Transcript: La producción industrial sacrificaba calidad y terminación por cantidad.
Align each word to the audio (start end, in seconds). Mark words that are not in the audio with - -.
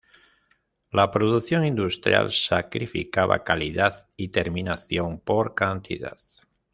La 0.91 1.11
producción 1.11 1.63
industrial 1.63 2.31
sacrificaba 2.31 3.43
calidad 3.43 4.07
y 4.17 4.29
terminación 4.29 5.19
por 5.19 5.53
cantidad. 5.53 6.17